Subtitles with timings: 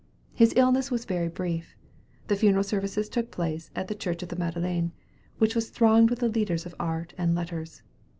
[0.33, 1.75] His illness was very brief.
[2.27, 4.93] The funeral services took place at the Church of the Madeleine,
[5.37, 7.83] which was thronged with the leaders of art and letters.